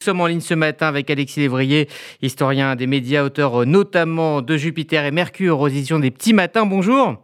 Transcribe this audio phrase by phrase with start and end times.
[0.00, 1.86] Nous sommes en ligne ce matin avec Alexis Lévrier,
[2.22, 6.64] historien des médias, auteur notamment de Jupiter et Mercure aux éditions des Petits Matins.
[6.64, 7.22] Bonjour.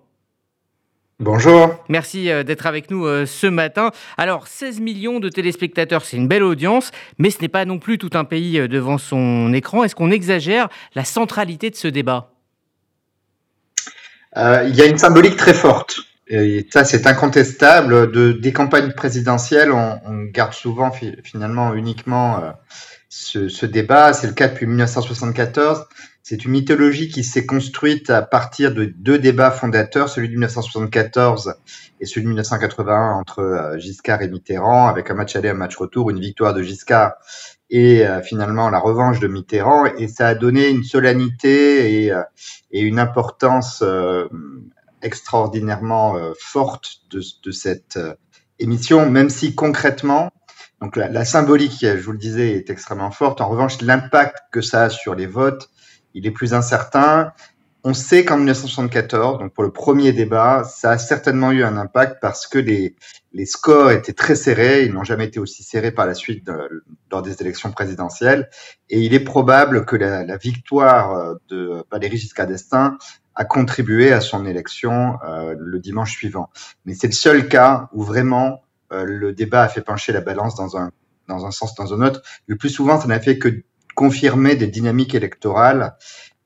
[1.18, 1.75] Bonjour.
[1.89, 3.92] Merci euh, d'être avec nous euh, ce matin.
[4.18, 7.97] Alors, 16 millions de téléspectateurs, c'est une belle audience, mais ce n'est pas non plus
[7.97, 9.82] tout un pays euh, devant son écran.
[9.82, 12.34] Est-ce qu'on exagère la centralité de ce débat?
[14.36, 16.00] Il y a une symbolique très forte.
[16.29, 18.11] Et ça, c'est incontestable.
[18.11, 20.90] De, des campagnes présidentielles, on, on garde souvent
[21.22, 22.50] finalement uniquement euh,
[23.08, 24.12] ce, ce, débat.
[24.12, 25.86] C'est le cas depuis 1974.
[26.25, 31.54] C'est une mythologie qui s'est construite à partir de deux débats fondateurs, celui de 1974
[32.01, 35.77] et celui de 1981 entre euh, Giscard et Mitterrand, avec un match aller, un match
[35.77, 37.13] retour, une victoire de Giscard
[37.71, 39.87] et euh, finalement la revanche de Mitterrand.
[39.99, 42.13] Et ça a donné une solennité et,
[42.73, 43.85] et une importance
[45.06, 48.15] extraordinairement euh, forte de, cette euh,
[48.59, 50.30] émission, même si concrètement,
[50.82, 53.41] donc la, symbolique, je vous le disais, est extrêmement forte.
[53.41, 55.70] En revanche, l'impact que ça a sur les votes,
[56.12, 57.32] il est plus incertain.
[57.82, 62.18] On sait qu'en 1974, donc pour le premier débat, ça a certainement eu un impact
[62.20, 62.96] parce que les,
[63.32, 64.84] les scores étaient très serrés.
[64.84, 66.46] Ils n'ont jamais été aussi serrés par la suite
[67.10, 68.50] lors des élections présidentielles.
[68.91, 72.98] Et il est probable que la, la victoire de Valéry Giscard d'Estaing
[73.36, 76.50] a contribué à son élection euh, le dimanche suivant.
[76.84, 80.54] Mais c'est le seul cas où vraiment euh, le débat a fait pencher la balance
[80.54, 80.90] dans un,
[81.28, 82.22] dans un sens, dans un autre.
[82.46, 83.62] Le plus souvent, ça n'a fait que
[83.94, 85.96] confirmer des dynamiques électorales,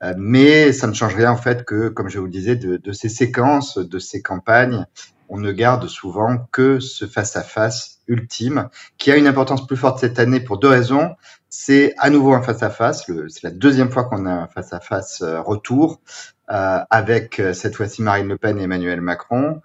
[0.03, 2.77] euh, mais ça ne change rien en fait que, comme je vous le disais, de,
[2.77, 4.85] de ces séquences, de ces campagnes,
[5.29, 9.99] on ne garde souvent que ce face-à-face -face ultime, qui a une importance plus forte
[9.99, 11.15] cette année pour deux raisons.
[11.49, 15.99] C'est à nouveau un face-à-face, c'est la deuxième fois qu'on a un face-à-face -face retour.
[16.51, 19.61] Euh, avec euh, cette fois-ci Marine Le Pen et Emmanuel Macron.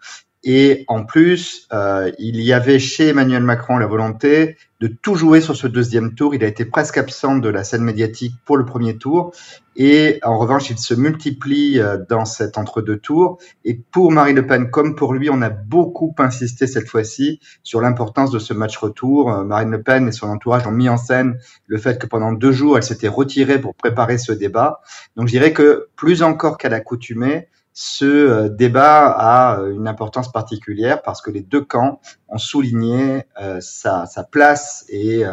[0.48, 5.40] Et en plus, euh, il y avait chez Emmanuel Macron la volonté de tout jouer
[5.40, 6.36] sur ce deuxième tour.
[6.36, 9.32] Il a été presque absent de la scène médiatique pour le premier tour.
[9.74, 13.38] Et en revanche, il se multiplie euh, dans cet entre-deux tours.
[13.64, 17.80] Et pour Marine Le Pen, comme pour lui, on a beaucoup insisté cette fois-ci sur
[17.80, 19.32] l'importance de ce match retour.
[19.32, 22.30] Euh, Marine Le Pen et son entourage ont mis en scène le fait que pendant
[22.30, 24.80] deux jours, elle s'était retirée pour préparer ce débat.
[25.16, 27.48] Donc je dirais que plus encore qu'à l'accoutumée,
[27.78, 33.24] ce euh, débat a euh, une importance particulière parce que les deux camps ont souligné
[33.38, 35.24] euh, sa, place et,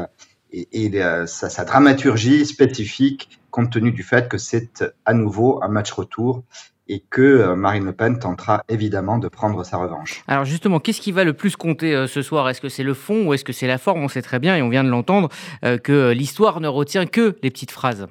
[1.26, 6.44] sa, dramaturgie spécifique compte tenu du fait que c'est à nouveau un match retour
[6.90, 10.22] et que Marine Le Pen tentera évidemment de prendre sa revanche.
[10.28, 12.50] Alors justement, qu'est-ce qui va le plus compter ce soir?
[12.50, 14.04] Est-ce que c'est le fond ou est-ce que c'est la forme?
[14.04, 15.30] On sait très bien, et on vient de l'entendre,
[15.62, 18.08] que l'histoire ne retient que les petites phrases.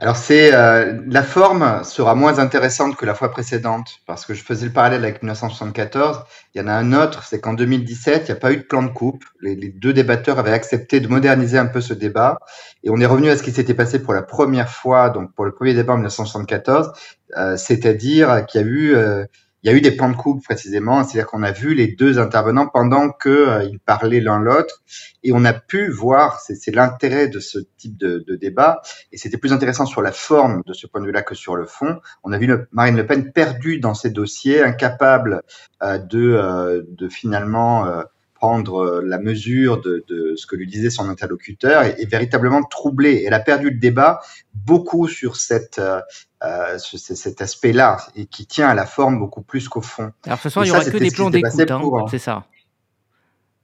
[0.00, 4.44] Alors c'est euh, la forme sera moins intéressante que la fois précédente parce que je
[4.44, 6.22] faisais le parallèle avec 1974.
[6.54, 8.62] Il y en a un autre, c'est qu'en 2017, il n'y a pas eu de
[8.62, 9.24] plan de coupe.
[9.40, 12.38] Les, deux débatteurs avaient accepté de moderniser un peu ce débat
[12.84, 15.44] et on est revenu à ce qui s'était passé pour la première fois, donc pour
[15.44, 16.92] le premier débat en 1974,
[17.36, 19.24] euh, c'est-à-dire qu'il y a eu euh,
[19.62, 22.18] il y a eu des plans de coupe précisément, c'est-à-dire qu'on a vu les deux
[22.18, 24.82] intervenants pendant qu'ils euh, parlaient l'un l'autre,
[25.24, 28.80] et on a pu voir, c'est l'intérêt de ce type de, débat,
[29.10, 31.66] et c'était plus intéressant sur la forme de ce point de vue-là que sur le
[31.66, 32.00] fond.
[32.22, 35.42] On a vu Marine Le Pen perdue dans ses dossiers, incapable
[35.82, 37.86] euh, de, euh, de finalement
[38.34, 40.04] prendre la mesure de,
[40.36, 43.24] ce que lui disait son interlocuteur et, véritablement troublée.
[43.26, 44.20] Elle a perdu le débat
[44.54, 45.80] beaucoup sur cette,
[46.44, 50.12] euh cet aspect-là et qui tient à la forme beaucoup plus qu'au fond.
[50.24, 52.44] Alors ce soir, il y aura que des plans d'écoute, hein, c'est ça.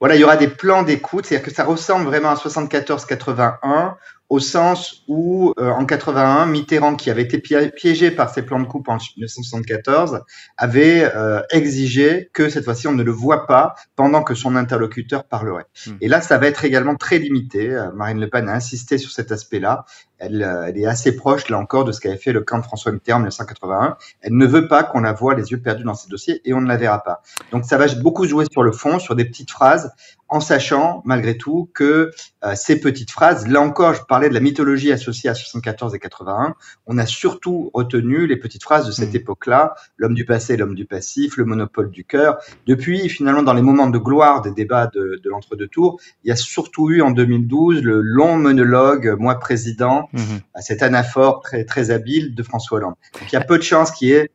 [0.00, 3.94] Voilà, il y aura des plans d'écoute, c'est-à-dire que ça ressemble vraiment à 74-81
[4.30, 8.66] au sens où, euh, en 81, Mitterrand, qui avait été piégé par ses plans de
[8.66, 10.22] coupe en 1974,
[10.56, 15.24] avait euh, exigé que cette fois-ci, on ne le voit pas pendant que son interlocuteur
[15.24, 15.66] parlerait.
[15.86, 15.90] Mmh.
[16.00, 17.70] Et là, ça va être également très limité.
[17.70, 19.84] Euh, Marine Le Pen a insisté sur cet aspect-là.
[20.18, 22.64] Elle, euh, elle, est assez proche, là encore, de ce qu'avait fait le camp de
[22.64, 23.96] François Mitterrand en 1981.
[24.22, 26.60] Elle ne veut pas qu'on la voit les yeux perdus dans ses dossiers et on
[26.60, 27.22] ne la verra pas.
[27.52, 29.92] Donc, ça va beaucoup jouer sur le fond, sur des petites phrases,
[30.34, 32.10] en sachant, malgré tout, que
[32.44, 36.00] euh, ces petites phrases, là encore, je parlais de la mythologie associée à 74 et
[36.00, 36.56] 81,
[36.86, 39.18] on a surtout retenu les petites phrases de cette mmh.
[39.18, 42.38] époque-là, l'homme du passé, l'homme du passif, le monopole du cœur.
[42.66, 46.32] Depuis, finalement, dans les moments de gloire des débats de, de l'entre-deux tours, il y
[46.32, 50.18] a surtout eu en 2012 le long monologue, moi président, mmh.
[50.58, 52.94] cette anaphore très, très habile de François Hollande.
[53.20, 54.32] Donc, il y a peu de chances qu'il y ait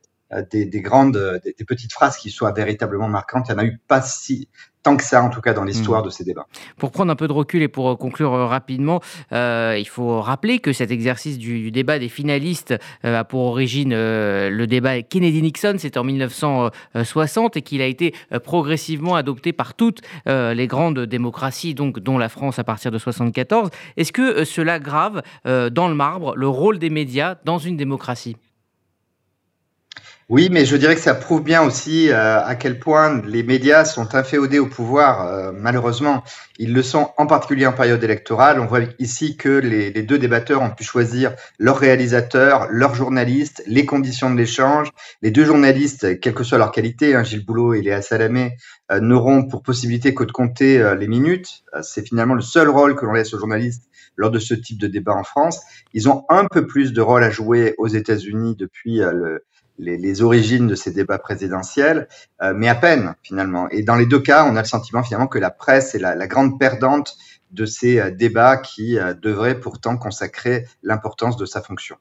[0.52, 3.48] des, grandes, des, petites phrases qui soient véritablement marquantes.
[3.50, 4.48] Il n'y en a eu pas si
[4.82, 6.06] tant que ça, en tout cas, dans l'histoire hmm.
[6.06, 6.48] de ces débats.
[6.78, 10.92] Pour prendre un peu de recul et pour conclure rapidement, il faut rappeler que cet
[10.92, 17.62] exercice du, débat des finalistes a pour origine le débat Kennedy-Nixon, c'était en 1960, et
[17.62, 22.64] qu'il a été progressivement adopté par toutes les grandes démocraties, donc dont la France à
[22.64, 23.70] partir de 1974.
[23.98, 28.38] Est-ce que cela grave dans le marbre le rôle des médias dans une démocratie?
[30.30, 33.84] Oui, mais je dirais que ça prouve bien aussi euh, à quel point les médias
[33.84, 35.26] sont inféodés au pouvoir.
[35.26, 36.24] Euh, malheureusement,
[36.60, 38.60] ils le sont en particulier en période électorale.
[38.60, 43.88] On voit ici que les, deux débatteurs ont pu choisir leur réalisateur, leurs journalistes, les
[43.88, 44.92] conditions de l'échange.
[45.24, 48.56] Les deux journalistes, quelle que soit leur qualité, hein, Gilles Boulot et Léa Salamé,
[48.92, 51.64] euh, n'auront pour possibilité que de compter les minutes.
[51.82, 54.86] C'est finalement le seul rôle que l'on laisse aux journalistes lors de ce type de
[54.86, 55.60] débat en France.
[55.96, 59.44] Ils ont un peu plus de rôle à jouer aux États-Unis depuis le,
[59.80, 62.08] les, origines de ces débats présidentiels,
[62.42, 63.70] euh, mais à peine finalement.
[63.70, 66.28] Et dans les deux cas, on a le sentiment finalement que la presse est la,
[66.28, 67.16] grande perdante
[67.52, 71.98] de ces euh, débats qui euh, devraient pourtant consacrer l'importance de sa fonction.